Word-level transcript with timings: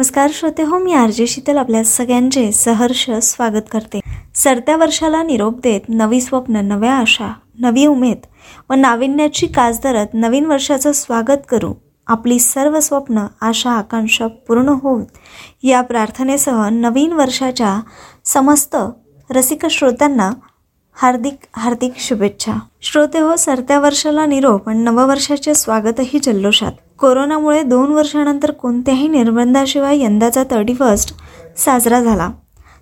नमस्कार 0.00 0.30
श्रोते 0.34 0.62
हो 0.62 0.78
मी 0.78 0.92
आरजे 0.92 1.26
शीतल 1.26 1.56
आपल्या 1.56 1.84
सगळ्यांचे 1.84 2.52
सहर्ष 2.52 3.10
स्वागत 3.10 3.62
करते. 3.70 4.00
सरत्या 4.34 4.76
वर्षाला 4.76 5.22
निरोप 5.22 5.58
देत 5.58 5.80
नवी 5.88 6.20
स्वप्न 6.20 6.56
नव्या 6.56 6.92
आशा 6.92 7.32
नवी 7.58 7.86
उमेद 7.86 8.16
व 8.70 8.74
नाविन्याची 8.74 9.46
कास 9.46 9.80
धरत 9.82 10.06
नवीन 10.14 10.46
वर्षाचं 10.46 10.92
स्वागत 10.92 11.42
करू. 11.48 11.74
आपली 12.06 12.38
सर्व 12.38 12.80
स्वप्न 12.80 13.26
आशा 13.40 13.70
आकांक्षा 13.70 14.26
पूर्ण 14.26 14.68
होत 14.68 15.06
या 15.62 15.80
प्रार्थनेसह 15.80 16.68
नवीन 16.68 17.12
वर्षाच्या 17.12 17.80
समस्त 18.24 18.76
रसिक 19.30 19.66
श्रोत्यांना 19.66 20.30
हार्दिक 20.94 21.36
हार्दिक 21.56 21.92
शुभेच्छा. 21.96 22.52
श्रोते 22.82 23.18
हो 23.18 23.36
सरत्या 23.36 23.80
वर्षाला 23.80 24.26
निरोप 24.26 24.68
आणि 24.68 24.78
नववर्षाचे 24.78 25.54
स्वागतही 25.54 26.18
जल्लोषात. 26.22 26.72
कोरोनामुळे 27.00 27.62
दोन 27.62 27.92
वर्षानंतर 27.92 28.50
कोणत्याही 28.50 29.08
निर्बंधाशिवाय 29.08 30.00
यंदाचा 30.00 30.42
थर्टी 30.50 30.74
फर्स्ट 30.74 31.14
साजरा 31.56 32.00
झाला. 32.00 32.30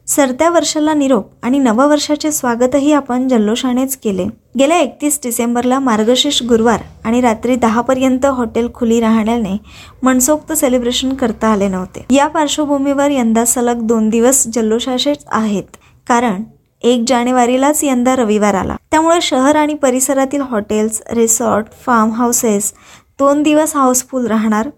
सरत्या 0.07 0.51
वर्षाला 0.51 0.95
निरोप 0.95 1.27
आणि 1.43 1.59
नववर्षाचे 1.59 2.33
स्वागतही 2.33 2.93
आपण 2.93 3.29
जल्लोषानेच 3.29 3.97
केले. 3.97 4.25
गेल्या 4.59 4.77
एकतीस 4.77 5.21
डिसेंबरला 5.25 5.79
मार्गशीर्ष 5.79 6.43
गुरुवार 6.43 6.81
आणि 7.05 7.21
रात्री 7.21 7.57
दहापर्यंत 7.57 8.27
हॉटेल 8.27 8.69
खुली 8.75 9.01
राहण्याने 9.01 9.57
मनसोक्त 10.03 10.53
सेलिब्रेशन 10.53 11.13
करता 11.13 11.49
आले 11.49 11.69
नव्हते. 11.69 12.15
या 12.15 12.27
पार्श्वभूमीवर 12.27 13.11
यंदा 13.11 13.45
सलग 13.45 13.83
दोन 13.83 14.09
दिवस 14.09 14.47
जल्लोषाचेच 14.47 15.19
आहेत. 15.29 15.77
कारण 16.09 16.43
एक 16.83 17.05
जानेवारीलाच 17.07 17.85
यंदा 17.85 18.17
रविवार 18.17 18.55
आला. 18.55 18.77
त्यामुळे 18.91 19.21
शहर 19.21 19.57
आणि 19.57 19.75
परिसरातील 19.75 20.41
हॉटेल्स 20.41 21.03
रिसॉर्ट 21.13 21.67
फार्म 21.87 22.11
हाऊसेस 22.11 22.73
दोन 23.19 23.43
दिवस 23.43 23.75
हाऊसफुल 23.77 24.27
राहणार 24.27 24.69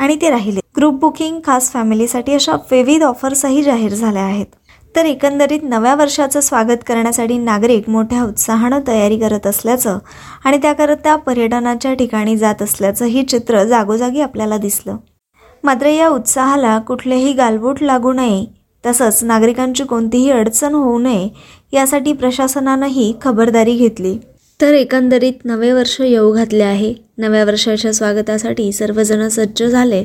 आणि 0.00 0.16
ते 0.20 0.28
राहिले. 0.30 0.60
ग्रुप 0.76 0.94
बुकिंग 1.00 1.40
खास 1.44 1.70
फॅमिलीसाठी 1.72 2.34
अशा 2.34 2.54
विविध 2.70 3.02
ऑफर्सही 3.02 3.62
जाहीर 3.62 3.94
झाल्या 3.94 4.22
आहेत. 4.22 4.46
तर 4.96 5.04
एकंदरीत 5.04 5.60
नव्या 5.62 5.94
वर्षाचं 5.94 6.40
स्वागत 6.40 6.84
करण्यासाठी 6.86 7.36
नागरिक 7.38 7.88
मोठ्या 7.90 8.22
उत्साहानं 8.22 8.80
तयारी 8.88 9.18
करत 9.18 9.46
असल्याचं 9.46 9.98
आणि 10.44 10.58
त्याकरता 10.62 11.16
पर्यटनाच्या 11.16 11.94
ठिकाणी 11.94 12.36
जात 12.36 12.62
असल्याचं 12.62 13.04
ही 13.04 13.22
चित्र 13.22 13.62
जागोजागी 13.64 14.20
आपल्याला 14.20 14.58
दिसलं. 14.58 14.96
मात्र 15.64 15.86
या 15.86 16.08
उत्साहाला 16.08 16.78
कुठलेही 16.78 17.32
गालबोट 17.32 17.82
लागू 17.82 18.12
नये 18.12 18.44
तसंच 18.84 19.22
नागरिकांची 19.24 19.84
कोणतीही 19.84 20.30
अडचण 20.30 20.74
होऊ 20.74 20.98
नये 20.98 21.28
यासाठी 21.72 22.12
प्रशासनानंही 22.12 23.12
खबरदारी 23.22 23.76
घेतली. 23.76 24.18
तर 24.60 24.74
एकंदरीत 24.74 25.32
नवे 25.44 25.72
वर्ष 25.72 26.00
येऊ 26.00 26.32
घातले 26.32 26.62
आहे. 26.62 26.94
नव्या 27.18 27.44
वर्षाच्या 27.44 27.92
स्वागतासाठी 27.94 28.72
सर्वजण 28.72 29.28
सज्ज 29.28 29.62
झाले. 29.62 30.04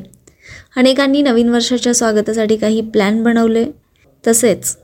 अनेकांनी 0.77 1.21
नवीन 1.21 1.49
वर्षाच्या 1.49 1.93
स्वागतासाठी 1.93 2.57
काही 2.57 2.81
प्लॅन 2.81 3.23
बनवले. 3.23 3.65
तसेच 4.27 4.77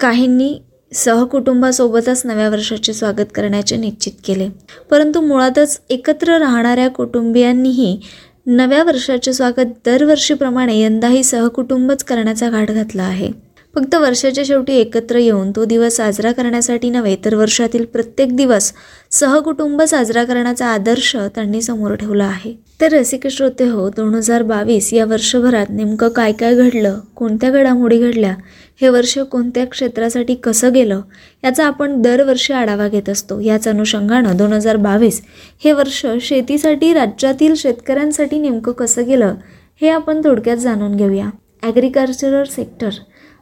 काहींनी 0.00 0.60
सहकुटुंबासोबतच 0.92 2.22
नव्या 2.24 2.48
वर्षाचे 2.48 2.92
स्वागत 2.92 3.32
करण्याचे 3.34 3.76
निश्चित 3.76 4.12
केले. 4.24 4.48
परंतु 4.90 5.20
मुळातच 5.20 5.80
एकत्र 5.90 6.38
राहणाऱ्या 6.38 6.88
कुटुंबियांनीही 6.88 8.00
नव्या 8.46 8.84
वर्षाचे 8.84 9.32
स्वागत 9.32 9.66
दरवर्षीप्रमाणे 9.86 10.80
यंदाही 10.80 11.24
सहकुटुंबच 11.24 12.04
करण्याचा 12.04 12.50
घाट 12.50 12.70
घातला 12.70 13.02
आहे. 13.02 13.47
फक्त 13.78 13.94
वर्षाच्या 13.94 14.42
शेवटी 14.44 14.76
एकत्र 14.76 15.16
येऊन 15.16 15.50
तो 15.56 15.64
दिवस 15.64 15.96
साजरा 15.96 16.30
करण्यासाठी 16.32 16.88
नव्हे 16.90 17.14
तर 17.24 17.34
वर्षातील 17.34 17.84
प्रत्येक 17.84 18.34
दिवस 18.36 18.72
सहकुटुंब 19.10 19.82
साजरा 19.82 20.24
करण्याचा 20.24 20.66
आदर्श 20.66 21.14
त्यांनी 21.34 21.60
समोर 21.62 21.94
ठेवला 21.94 22.24
आहे. 22.24 22.52
तर 22.80 22.92
रसिक 22.92 23.26
श्रोते 23.26 23.68
हो 23.68 23.88
दोन 23.96 24.14
हजार 24.14 24.42
बावीस 24.42 24.92
या 24.92 25.04
वर्षभरात 25.04 25.66
नेमकं 25.70 26.08
काय 26.08 26.32
काय 26.32 26.54
घडलं 26.54 26.98
कोणत्या 27.16 27.50
घडामोडी 27.50 27.98
घडल्या 27.98 28.34
हे 28.80 28.88
वर्ष 28.88 29.18
कोणत्या 29.30 29.66
क्षेत्रासाठी 29.66 30.34
कसं 30.34 30.72
गेलं 30.74 31.00
याचा 31.44 31.66
आपण 31.66 32.00
दरवर्षी 32.02 32.52
आढावा 32.52 32.88
घेत 32.88 33.08
असतो. 33.08 33.40
याच 33.40 33.68
अनुषंगानं 33.68 34.36
दोन 34.36 34.52
हजार 34.52 34.76
बावीस 34.78 35.20
हे 35.64 35.72
वर्ष 35.72 36.04
शेतीसाठी 36.22 36.92
राज्यातील 36.94 37.54
शेतकऱ्यांसाठी 37.56 38.38
नेमकं 38.38 38.72
कसं 38.72 39.06
गेलं 39.06 39.34
हे 39.80 39.88
आपण 39.90 40.24
थोडक्यात 40.24 40.56
जाणून 40.56 40.96
घेऊया. 40.96 41.30
ॲग्रिकल्चरल 41.62 42.44
सेक्टर 42.46 42.90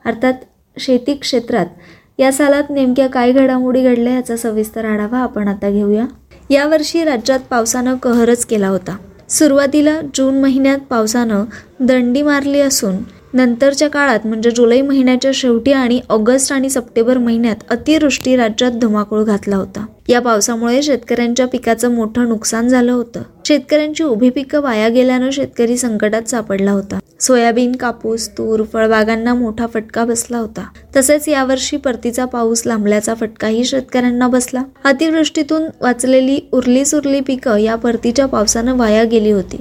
अर्थात 0.07 0.33
शेती 0.79 1.15
क्षेत्रात 1.15 1.67
या 2.19 2.33
सालात 2.33 2.63
नेमक्या 2.71 3.07
काय 3.07 3.33
घडामोडी 3.33 3.83
घडल्या 3.83 4.13
याचा 4.13 4.37
सविस्तर 4.37 4.85
आढावा 4.85 5.19
आपण 5.19 5.49
आता 5.49 5.71
घेऊया. 5.71 6.05
यावर्षी 6.51 7.05
राज्यात 7.05 7.39
पावसानं 7.51 7.97
कहरच 7.97 8.47
केला 8.47 8.69
होता. 8.69 8.97
सुरुवातीला 9.29 10.01
जून 10.15 10.41
महिन्यात 10.41 10.79
पावसानं 10.79 11.45
दंडी 11.81 12.23
मारली 12.23 12.61
असून 12.61 12.97
नंतरच्या 13.37 13.91
काळात 13.91 14.19
म्हणजे 14.25 14.51
जुलै 14.51 14.81
महिन्याच्या 14.81 15.31
शेवटी 15.35 15.73
आणि 15.73 16.01
ऑगस्ट 16.09 16.53
आणि 16.53 16.71
सप्टेंबर 16.71 17.19
महिन्यात 17.19 17.57
अतिवृष्टी 17.71 18.37
राज्यात 18.37 18.73
धुमाकूळ 18.73 19.25
घातला 19.25 19.57
होता. 19.57 19.87
या 20.09 20.21
पावसामुळे 20.21 20.83
शेतकऱ्यांच्या 20.83 21.47
पिकाचं 21.47 21.91
मोठं 21.91 22.29
नुकसान 22.29 22.69
झालं 22.69 22.93
होतं. 22.93 23.23
शेतकऱ्यांची 23.47 24.05
उभी 24.05 24.31
पिकं 24.31 24.61
वाया 24.61 24.89
गेल्यानं 24.89 25.31
शेतकरी 25.31 25.77
संकटात 25.77 26.23
सापडला 26.23 26.71
होता. 26.71 26.99
सोयाबीन 27.21 27.77
कापूस 27.77 28.29
तूर 28.29 28.63
फळबागांना 28.73 29.35
मोठा 29.35 29.67
फटका 29.67 30.05
बसला 30.05 30.39
होता. 30.39 30.65
तसेच 30.97 31.29
यावर्षी 31.29 31.77
परतीचा 31.77 32.25
पाऊस 32.25 32.63
लांबल्याचा 32.67 33.15
फटकाही 33.15 33.65
शेतकऱ्यांना 33.65 34.29
बसला. 34.29 34.63
अतिवृष्टीतून 34.85 35.63
वाचलेली 35.81 36.41
उरली 36.53 36.85
सुरली 36.85 37.21
पिकं 37.21 37.57
या 37.57 37.75
परतीच्या 37.75 38.27
पावसानं 38.27 38.77
वाया 38.77 39.05
गेली 39.05 39.31
होती. 39.31 39.57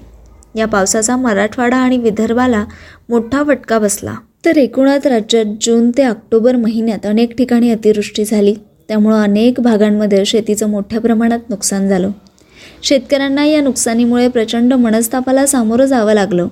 या 0.55 0.65
पावसाचा 0.65 1.15
मराठवाडा 1.15 1.77
आणि 1.77 1.97
विदर्भाला 1.97 2.65
मोठा 3.09 3.43
फटका 3.43 3.79
बसला. 3.79 4.15
तर 4.45 4.57
एकूणात 4.57 5.07
राज्यात 5.07 5.45
जून 5.61 5.91
ते 5.91 6.03
ऑक्टोबर 6.03 6.55
महिन्यात 6.55 7.05
अनेक 7.05 7.37
ठिकाणी 7.37 7.71
अतिवृष्टी 7.71 8.25
झाली. 8.25 8.55
त्यामुळं 8.87 9.23
अनेक 9.23 9.59
भागांमध्ये 9.59 10.25
शेतीचं 10.25 10.69
मोठ्या 10.69 10.99
प्रमाणात 10.99 11.39
नुकसान 11.49 11.89
झालं. 11.89 12.11
शेतकऱ्यांना 12.83 13.45
या 13.45 13.61
नुकसानीमुळे 13.61 14.27
प्रचंड 14.27 14.73
मनस्तापाला 14.73 15.45
सामोरं 15.45 15.85
जावं 15.85 16.13
लागलं. 16.13 16.47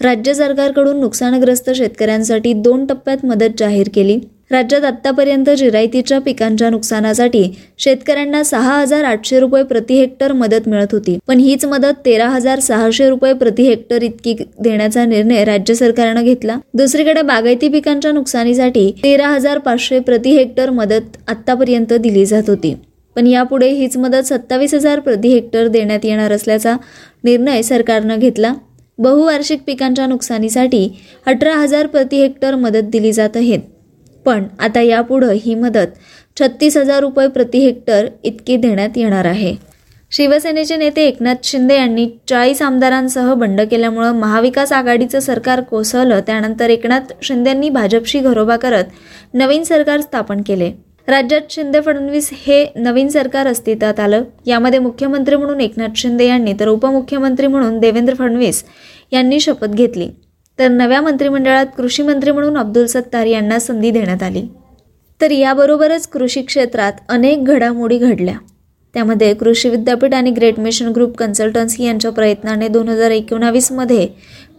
राज्य 0.00 0.34
सरकारकडून 0.34 1.00
नुकसानग्रस्त 1.00 1.70
शेतकऱ्यांसाठी 1.70 2.52
दोन 2.52 2.86
टप्प्यात 2.86 3.24
मदत 3.24 3.58
जाहीर 3.58 3.88
केली. 3.94 4.20
राज्यात 4.50 4.84
आत्तापर्यंत 4.84 5.48
जिरायतीच्या 5.50 6.18
पिकांच्या 6.20 6.68
नुकसानासाठी 6.70 7.42
शेतकऱ्यांना 7.78 8.42
सहा 8.44 8.80
हजार 8.80 9.04
आठशे 9.04 9.40
रुपये 9.40 9.62
प्रति 9.62 9.98
हेक्टर 9.98 10.32
मदत 10.32 10.68
मिळत 10.68 10.92
होती. 10.92 11.18
पण 11.28 11.38
हीच 11.38 11.64
मदत 11.64 12.04
तेरा 12.04 12.28
हजार 12.28 12.60
सहाशे 12.60 13.08
रुपये 13.08 13.32
प्रति 13.32 13.62
हेक्टर 13.62 14.02
इतकी 14.02 14.34
देण्याचा 14.58 15.04
निर्णय 15.04 15.44
राज्य 15.44 15.74
सरकारनं 15.74 16.24
घेतला. 16.24 16.56
दुसरीकडे 16.74 17.22
बागायती 17.22 17.68
पिकांच्या 17.68 18.12
नुकसानीसाठी 18.12 18.90
तेरा 19.02 19.28
हजार 19.28 19.58
पाचशे 19.58 19.98
प्रति 20.00 20.36
हेक्टर 20.36 20.70
मदत 20.70 21.16
आत्तापर्यंत 21.28 21.92
दिली 21.92 22.26
जात 22.26 22.50
होती. 22.50 22.74
पण 23.16 23.26
यापुढे 23.26 23.68
हीच 23.68 23.96
मदत 23.96 24.26
सत्तावीस 24.26 24.74
हजार 24.74 25.00
प्रति 25.00 25.28
हेक्टर 25.28 25.66
देण्यात 25.68 26.04
येणार 26.04 26.32
असल्याचा 26.32 26.76
निर्णय 27.24 27.62
सरकारनं 27.62 28.18
घेतला. 28.18 28.52
बहुवार्षिक 28.98 29.60
पिकांच्या 29.66 30.06
नुकसानीसाठी 30.06 30.88
अठरा 31.26 31.54
हजार 31.54 31.86
प्रति 31.86 32.16
हेक्टर 32.16 32.54
मदत 32.54 32.90
दिली 32.92 33.12
जात 33.12 33.36
आहेत 33.36 33.60
पण 34.26 34.44
आता 34.58 34.80
यापुढं 34.80 35.32
ही 35.34 35.54
मदत 35.54 35.96
छत्तीस 36.40 36.76
हजार 36.76 37.00
रुपये 37.00 37.26
प्रति 37.28 37.58
हेक्टर 37.58 38.06
इतकी 38.24 38.56
देण्यात 38.56 38.96
येणार 38.96 39.24
आहे. 39.24 39.54
शिवसेनेचे 40.12 40.76
नेते 40.76 41.02
एकनाथ 41.06 41.44
शिंदे 41.44 41.74
यांनी 41.74 42.06
चाळीस 42.28 42.62
आमदारांसह 42.62 43.32
बंड 43.34 43.60
केल्यामुळं 43.60 44.18
महाविकास 44.20 44.72
आघाडीचं 44.72 45.20
सरकार 45.20 45.60
कोसळलं 45.60 46.20
त्यानंतर 46.26 46.70
एकनाथ 46.70 47.12
शिंदेंनी 47.22 47.68
भाजपशी 47.70 48.20
घरोबा 48.20 48.56
करत 48.56 48.84
नवीन 49.34 49.62
सरकार 49.64 50.00
स्थापन 50.00 50.40
केले. 50.46 50.70
राज्यात 51.08 51.50
शिंदे 51.50 51.80
फडणवीस 51.80 52.28
हे 52.46 52.64
नवीन 52.76 53.08
सरकार 53.08 53.46
अस्तित्वात 53.46 54.00
आलं. 54.00 54.24
यामध्ये 54.46 54.78
मुख्यमंत्री 54.78 55.36
म्हणून 55.36 55.60
एकनाथ 55.60 55.96
शिंदे 55.96 56.26
यांनी 56.26 56.52
तर 56.60 56.68
उपमुख्यमंत्री 56.68 57.46
म्हणून 57.46 57.78
देवेंद्र 57.78 58.14
फडणवीस 58.14 58.64
यांनी 59.12 59.40
शपथ 59.40 59.68
घेतली. 59.68 60.08
तर 60.60 60.68
नव्या 60.68 61.00
मंत्रिमंडळात 61.00 61.66
कृषी 61.76 62.02
मंत्री 62.02 62.30
म्हणून 62.30 62.58
अब्दुल 62.58 62.86
सत्तार 62.86 63.26
यांना 63.26 63.58
संधी 63.58 63.90
देण्यात 63.90 64.22
आली. 64.22 64.42
तर 65.20 65.30
याबरोबरच 65.30 66.08
कृषी 66.08 66.42
क्षेत्रात 66.42 66.92
अनेक 67.08 67.44
घडामोडी 67.44 67.98
घडल्या. 67.98 68.34
त्यामध्ये 68.94 69.34
कृषी 69.34 69.68
विद्यापीठ 69.68 70.14
आणि 70.14 70.30
ग्रेट 70.30 70.60
मिशन 70.60 70.88
ग्रुप 70.88 71.16
कन्सल्टन्सी 71.16 71.84
यांच्या 71.84 72.10
प्रयत्नाने 72.12 72.68
दोन 72.68 72.88
हजार 72.88 73.10
एकोणावीसमध्ये 73.10 74.08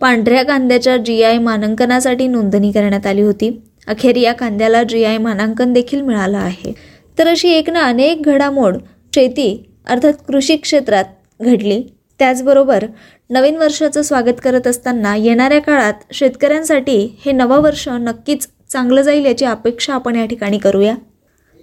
पांढऱ्या 0.01 0.43
कांद्याच्या 0.43 0.97
जी 0.97 1.23
आय 1.23 1.37
मानांकनासाठी 1.37 2.27
नोंदणी 2.27 2.71
करण्यात 2.71 3.07
आली 3.07 3.21
होती. 3.21 3.61
अखेर 3.87 4.15
या 4.15 4.33
कांद्याला 4.33 4.83
जी 4.83 5.03
आय 5.03 5.17
मानांकन 5.17 5.73
देखील 5.73 6.01
मिळालं 6.01 6.37
आहे. 6.37 6.73
तर 7.19 7.27
अशी 7.27 7.49
एक 7.49 7.69
ना 7.69 7.81
अनेक 7.81 8.21
घडामोड 8.21 8.77
शेती 9.15 9.69
अर्थात 9.87 10.13
कृषी 10.27 10.55
क्षेत्रात 10.55 11.05
घडली. 11.41 11.83
त्याचबरोबर 12.21 12.83
नवीन 13.29 13.55
वर्षाचं 13.57 14.01
स्वागत 14.01 14.41
करत 14.43 14.67
असताना 14.67 15.15
येणाऱ्या 15.15 15.59
काळात 15.59 15.93
शेतकऱ्यांसाठी 16.13 16.97
हे 17.25 17.31
नवं 17.31 17.61
वर्ष 17.61 17.87
नक्कीच 17.89 18.47
चांगलं 18.71 19.01
जाईल 19.01 19.25
याची 19.25 19.45
अपेक्षा 19.45 19.93
आपण 19.93 20.15
या 20.15 20.25
ठिकाणी 20.25 20.57
करूया. 20.57 20.93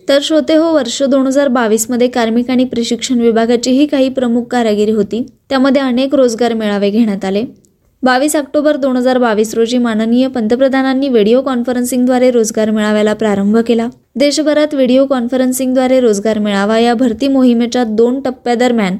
तर 0.08 0.18
श्रोते 0.22 0.54
हो 0.54 0.72
वर्ष 0.74 1.02
दोन 1.02 1.26
हजार 1.26 1.48
बावीसमध्ये 1.48 2.08
कार्मिक 2.08 2.50
आणि 2.50 2.64
प्रशिक्षण 2.64 3.20
विभागाचीही 3.20 3.86
काही 3.86 4.08
प्रमुख 4.08 4.44
कारागिरी 4.44 4.92
होती. 4.92 5.24
त्यामध्ये 5.48 5.82
अनेक 5.82 6.14
रोजगार 6.14 6.54
मेळावे 6.54 6.90
घेण्यात 6.90 7.24
आले. 7.24 7.44
बावीस 8.02 8.34
ऑक्टोबर 8.36 8.76
दोन 8.76 8.96
हजार 8.96 9.18
बावीस 9.18 9.54
रोजी 9.54 9.78
माननीय 9.78 10.28
पंतप्रधानांनी 10.28 11.08
व्हिडिओ 11.08 11.40
कॉन्फरन्सिंगद्वारे 11.42 12.30
रोजगार 12.30 12.70
मेळाव्याला 12.70 13.14
प्रारंभ 13.14 13.58
केला. 13.58 13.88
देशभरात 14.16 14.74
व्हिडिओ 14.74 15.06
कॉन्फरन्सिंगद्वारे 15.06 16.00
रोजगार 16.00 16.38
मेळावा 16.38 16.78
या 16.78 16.94
भरती 16.94 17.28
मोहिमेच्या 17.28 17.84
दोन 17.84 18.20
टप्प्यादरम्यान 18.20 18.96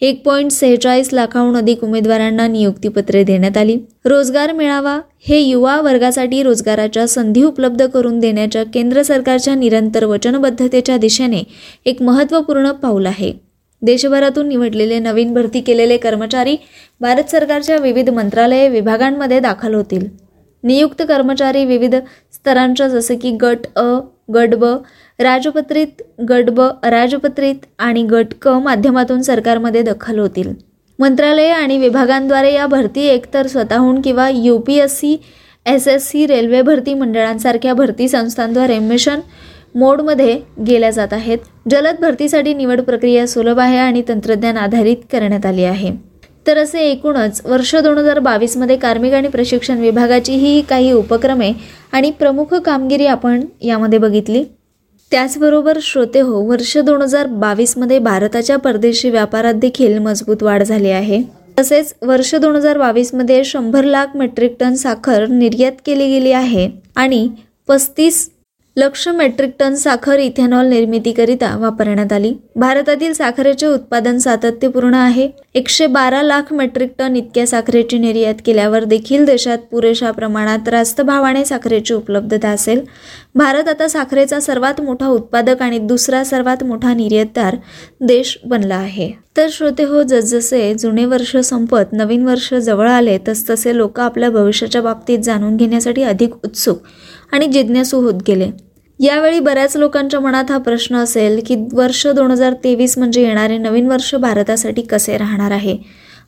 एक 0.00 0.22
पॉईंट 0.24 0.50
सेहेचाळीस 0.50 1.12
लाखाहून 1.12 1.56
अधिक 1.56 1.82
उमेदवारांना 1.84 2.46
नियुक्तीपत्रे 2.46 3.22
देण्यात 3.24 3.56
आली. 3.56 3.76
रोजगार 4.04 4.52
मिळावा 4.52 4.98
हे 5.28 5.38
युवा 5.38 5.80
वर्गासाठी 5.80 6.42
रोजगाराच्या 6.42 7.06
संधी 7.08 7.42
उपलब्ध 7.42 7.86
करून 7.86 8.18
देण्याच्या 8.18 8.62
केंद्र 8.64 9.02
सरकारच्या 9.02 9.54
निरंतर 9.54 10.04
वचनबद्धतेच्या 10.04 10.96
दिशेने 10.96 11.42
एक 11.84 12.02
महत्त्वपूर्ण 12.02 12.70
पाऊल 12.72 13.06
आहे. 13.06 13.32
देशभरातून 13.82 14.48
निवडलेले 14.48 14.98
नवीन 14.98 15.34
भरती 15.34 15.60
केलेले 15.60 15.96
कर्मचारी 15.96 16.56
भारत 17.00 17.30
सरकारच्या 17.30 17.76
विविध 17.76 18.10
मंत्रालये 18.10 18.68
विभागांमध्ये 18.68 19.40
दाखल 19.40 19.74
होतील. 19.74 20.06
नियुक्त 20.64 21.02
कर्मचारी 21.08 21.64
विविध 21.64 21.94
स्तरांच्या 22.32 22.88
जसे 22.88 23.16
की 23.16 23.30
गट 23.30 23.66
अ 23.76 24.00
गट 24.34 24.54
ब 24.54 24.64
राजपत्रित 25.20 26.02
गट 26.28 26.50
ब 26.50 26.68
अराजपत्रित 26.82 27.64
आणि 27.78 28.02
गट 28.02 28.32
क 28.42 28.48
माध्यमातून 28.64 29.22
सरकारमध्ये 29.22 29.82
दखल 29.82 30.18
होतील. 30.18 30.52
मंत्रालये 30.98 31.48
आणि 31.50 31.76
विभागांद्वारे 31.78 32.52
या 32.52 32.66
भरती 32.66 33.06
एकतर 33.06 33.46
स्वतःहून 33.46 34.00
किंवा 34.00 34.28
U 34.28 34.58
P 34.58 34.74
S 34.74 34.98
C 35.00 35.16
S 35.66 35.88
S 35.88 36.08
C 36.10 36.26
railway 36.26 36.60
भरती 36.62 36.94
मंडळांसारख्या 36.94 37.74
भरती 37.74 38.08
संस्थांद्वारे 38.08 38.78
मिशन 38.78 39.20
मोडमध्ये 39.74 40.38
गेल्या 40.66 40.90
जात 40.90 41.12
आहेत. 41.12 41.38
जलद 41.70 42.00
भरतीसाठी 42.00 42.54
निवड 42.54 42.80
प्रक्रिया 42.80 43.26
सुलभ 43.26 43.58
आहे 43.60 43.76
आणि 43.78 44.02
तंत्रज्ञान 44.08 44.56
आधारित 44.56 44.96
करण्यात 45.12 45.46
आली 45.46 45.64
आहे. 45.64 45.90
तर 46.46 46.58
असे 46.58 46.80
एकूणच 46.80 47.40
वर्ष 47.46 47.74
दोन 47.76 47.98
हजार 47.98 48.18
बावीसमध्ये 48.18 48.76
कार्मिक 48.76 49.14
आणि 49.14 49.28
प्रशिक्षण 49.28 49.80
विभागाची 49.80 50.32
ही 50.32 50.60
काही 50.68 50.92
उपक्रमे 50.92 51.52
आणि 51.92 52.10
प्रमुख 52.10 52.54
कामगिरी 52.56 53.06
आपण 53.06 53.40
यामध्ये 53.62 53.98
बघितली. 53.98 54.44
त्याचबरोबर 55.12 55.78
श्रोते 55.82 56.20
हो 56.20 56.40
वर्ष 56.46 56.76
दोन 56.78 57.02
हजार 57.02 57.26
बावीसमध्ये 57.26 57.98
भारताच्या 57.98 58.56
परदेशी 58.56 59.10
व्यापारात 59.10 59.54
देखील 59.54 59.98
मजबूत 59.98 60.42
वाढ 60.42 60.62
झाली 60.62 60.90
आहे. 60.90 61.22
तसेच 61.58 61.94
वर्ष 62.02 62.34
दोन 62.34 62.56
हजार 62.56 62.78
बावीसमध्ये 62.78 63.42
शंभर 63.44 63.84
लाख 63.84 64.16
मेट्रिक 64.16 64.56
टन 64.60 64.74
साखर 64.74 65.26
निर्यात 65.28 65.72
केली 65.86 66.06
गेली 66.08 66.32
आहे 66.32 66.68
आणि 66.96 67.28
पस्तीस 67.68 68.28
लक्ष 68.76 69.08
मेट्रिक 69.08 69.54
टन 69.58 69.74
साखर 69.74 70.18
इथेनॉल 70.18 70.66
निर्मितीकरिता 70.66 71.56
वापरण्यात 71.56 72.12
आली. 72.12 72.32
भारतातील 72.56 73.12
साखरेचे 73.12 73.66
उत्पादन 73.66 74.18
सातत्यपूर्ण 74.18 74.94
आहे. 74.94 75.28
एकशे 75.54 75.86
बारा 75.86 76.22
लाख 76.22 76.52
मेट्रिक 76.52 76.92
टन 76.98 77.16
इतक्या 77.16 77.46
साखरेची 77.46 77.98
निर्यात 77.98 78.34
केल्यावर 78.46 78.84
देखील 78.84 79.24
देशात 79.24 79.58
पुरेशा 79.70 80.10
प्रमाणात 80.10 80.68
रास्त 80.68 81.00
भावाने 81.00 81.44
साखरेची 81.44 81.94
उपलब्धता 81.94 82.48
असेल. 82.48 82.80
भारत 83.34 83.68
आता 83.68 83.88
साखरेचा 83.88 84.40
सर्वात 84.40 84.80
मोठा 84.80 85.06
उत्पादक 85.06 85.62
आणि 85.62 85.78
दुसरा 85.78 86.24
सर्वात 86.24 86.64
मोठा 86.64 86.94
निर्यातदार 86.94 87.56
देश 88.00 88.38
बनला 88.44 88.76
आहे. 88.76 89.12
तर 89.36 89.46
श्रोते 89.50 89.84
हो 89.84 90.02
जसजसे 90.02 90.74
जुने 90.74 91.04
वर्ष 91.04 91.36
संपत 91.36 91.92
नवीन 91.92 92.26
वर्ष 92.26 92.54
जवळ 92.54 92.88
आले 92.88 93.18
तसतसे 93.28 93.76
लोक 93.76 94.00
आपल्या 94.00 94.30
भविष्याच्या 94.30 94.82
बाबतीत 94.82 95.18
जाणून 95.18 95.56
घेण्यासाठी 95.56 96.02
अधिक 96.02 96.34
उत्सुक. 96.44 96.78
आणि 97.32 97.46
जिज्ञासू 97.46 98.00
होत 98.00 98.22
गेले. 98.26 98.50
यावेळी 99.00 99.38
बऱ्याच 99.40 99.76
लोकांच्या 99.76 100.20
मनात 100.20 100.50
हा 100.50 100.58
प्रश्न 100.58 100.96
असेल 100.96 101.40
की 101.46 101.56
वर्ष 101.72 102.06
दोन 102.06 102.30
हजार 102.30 102.54
तेवीस 102.64 102.96
म्हणजे 102.98 103.22
येणारे 103.22 103.56
नवीन 103.58 103.86
वर्ष 103.86 104.14
भारतासाठी 104.14 104.82
कसे 104.82 105.16
राहणार 105.18 105.50
आहे? 105.50 105.76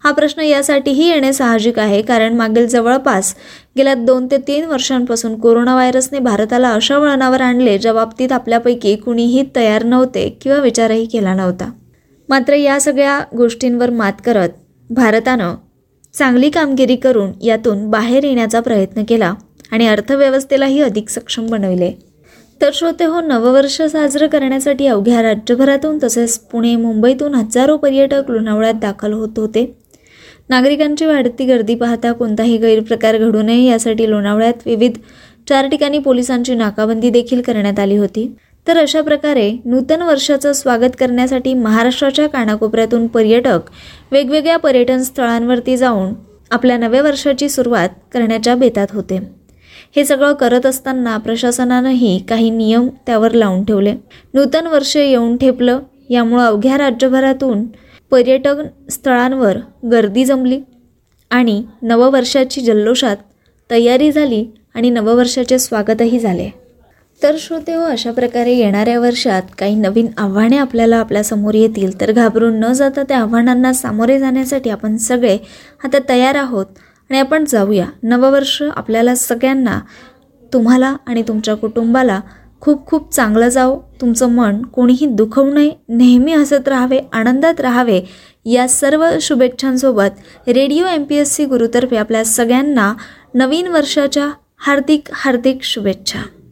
हा 0.05 0.11
प्रश्न 0.13 0.43
यासाठीही 0.43 1.09
येणे 1.09 1.33
साहजिक 1.33 1.79
आहे 1.79 2.01
कारण 2.03 2.37
मागील 2.37 2.67
जवळपास 2.67 3.35
गेल्या 3.77 3.95
दोन 3.95 4.27
ते 4.27 4.37
तीन 4.37 4.65
वर्षांपासून 4.65 5.39
कोरोना 5.41 5.75
व्हायरसने 5.75 6.19
भारताला 6.19 6.71
अशा 6.71 6.99
वळणावर 6.99 7.41
आणले 7.41 7.77
ज्या 7.79 7.93
बाबतीत 7.93 8.33
आपल्यापैकी 8.33 8.97
कुणीही 8.97 9.45
तयार 9.57 9.85
नव्हते 9.85 10.29
किंवा 10.43 10.59
विचारही 10.59 11.05
केला 11.05 11.35
नव्हता. 11.35 11.71
मात्र 12.29 12.55
या 12.55 12.81
सगळ्या 12.81 13.19
गोष्टींवर 13.37 13.91
मात 13.91 14.13
करत 14.25 14.49
भारतानं 14.91 15.55
चांगली 16.15 16.51
कामगिरी 16.51 16.97
करून 16.97 17.31
यातून 17.43 17.89
बाहेर 17.91 18.25
येण्याचा 18.25 18.61
प्रयत्न 18.61 19.03
केला. 19.05 19.33
आणि 19.73 19.87
अर्थव्यवस्थेलाही 19.87 20.81
अधिक 20.81 21.09
सक्षम 21.09 21.47
बनविले. 21.47 21.93
तर 22.61 22.71
श्रोते 22.75 23.05
हो 23.05 23.21
नववर्ष 23.21 23.81
साजरं 23.83 24.27
करण्यासाठी 24.27 24.87
अवघ्या 24.87 25.23
राज्यभरातून 25.23 25.99
तसेच 26.03 26.39
पुणे 26.39 26.77
मुंबईतून 26.77 27.35
हजारो 27.35 27.77
पर्यटक 27.77 28.31
लोणावळ्यात 28.31 28.75
दाखल 28.75 29.13
होत 29.13 29.39
होते. 29.39 29.65
नागरिकांची 30.49 31.07
वाढती 31.07 31.45
गर्दी 31.45 31.75
पाहता 31.75 32.13
कोणताही 32.13 32.57
गैरप्रकार 32.57 33.19
घडू 33.19 33.43
नये 33.43 33.65
यासाठी 33.65 34.11
लोणावळ्यात 34.11 34.67
विविध 34.67 34.99
चार 35.49 35.67
ठिकाणी 35.67 35.99
पोलिसांची 35.99 36.55
नाकाबंदी 36.55 37.11
देखील 37.11 37.41
करण्यात 37.41 37.79
आली 37.79 37.97
होती. 37.97 38.33
तर 38.67 38.79
अशा 38.79 39.01
प्रकारे 39.01 39.51
नूतन 39.65 40.03
वर्षाचं 40.03 40.53
स्वागत 40.53 40.97
करण्यासाठी 40.99 41.55
महाराष्ट्राच्या 41.55 42.29
कानाकोपऱ्यातून 42.29 43.07
पर्यटक 43.07 43.71
वेगवेगळ्या 44.13 44.57
पर्यटन 44.57 45.03
स्थळांवरती 45.03 45.77
जाऊन 45.77 46.13
आपल्या 46.51 46.77
नव्या 46.79 47.03
वर्षाची 47.03 47.49
सुरुवात 47.49 47.89
करण्याच्या 48.13 48.55
बेतात 48.55 48.87
होते. 48.93 49.42
हे 49.97 50.05
सगळं 50.05 50.33
करत 50.33 50.67
असताना 50.67 51.17
प्रशासनानंही 51.17 52.19
काही 52.29 52.51
नियम 52.51 52.89
त्यावर 53.07 53.33
लावून 53.33 53.65
ठेवले. 53.65 53.95
नूतन 54.35 54.67
वर्ष 54.67 54.97
येऊन 54.97 55.37
ठेपलं 55.37 55.81
यामुळं 56.11 56.47
अवघ्या 56.47 56.79
राज्यभरातून 56.79 57.65
पर्यटन 58.11 58.67
स्थळांवर 58.91 59.59
गर्दी 59.91 60.25
जमली 60.25 60.61
आणि 61.31 61.63
नववर्षाची 61.83 62.61
जल्लोषात 62.61 63.17
तयारी 63.71 64.13
झाली 64.13 64.45
आणि 64.75 64.91
नववर्षाचे 64.91 65.59
स्वागतही 65.59 66.19
झाले. 66.19 66.51
तर 67.23 67.37
श्रोते 67.39 67.75
हो 67.75 67.83
अशा 67.83 68.11
प्रकारे 68.13 68.53
येणाऱ्या 68.53 68.99
वर्षात 69.01 69.43
काही 69.59 69.75
नवीन 69.75 70.07
आव्हाने 70.19 70.57
आपल्याला 70.57 70.97
आपल्यासमोर 70.97 71.55
येतील 71.55 72.01
तर 72.01 72.13
घाबरून 72.13 72.59
न 72.61 72.73
जाता 72.73 73.03
त्या 73.03 73.19
आव्हानांना 73.19 73.73
सामोरे 73.73 74.19
जाण्यासाठी 74.19 74.71
आपण 74.71 74.97
सगळे 74.97 75.39
आता 75.85 75.99
तयार 76.09 76.35
आहोत. 76.35 76.67
आणि 77.13 77.21
आपण 77.21 77.45
जाऊया. 77.49 77.87
नववर्ष 78.03 78.63
आपल्याला 78.77 79.15
सगळ्यांना 79.15 79.81
तुम्हाला 80.53 80.97
आणि 81.07 81.23
तुमच्या 81.23 81.55
कुटुंबाला 81.55 82.21
खूप 82.61 82.87
खूप 82.87 83.13
चांगलं 83.15 83.49
जावं. 83.49 84.01
तुमचं 84.01 84.31
मन 84.31 84.63
कोणीही 84.63 85.07
दुखवू 85.07 85.53
नये 85.55 85.71
नेहमी 85.89 86.33
हसत 86.33 86.69
राहावे 86.69 86.99
आनंदात 87.13 87.61
राहावे. 87.61 88.01
या 88.45 88.69
सर्व 88.69 89.09
शुभेच्छांसोबत 89.21 90.49
radio 90.49 90.87
M 90.87 91.05
P 91.05 91.15
S 91.15 91.35
C 91.35 91.45
गुरुतर्फे 91.45 91.97
आपल्या 91.97 92.25
सगळ्यांना 92.25 92.95
नवीन 93.35 93.67
वर्षाच्या 93.67 94.29
हार्दिक 94.59 95.09
हार्दिक 95.13 95.59
शुभेच्छा. 95.63 96.19